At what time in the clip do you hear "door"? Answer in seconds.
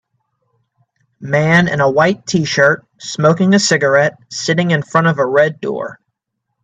5.61-5.99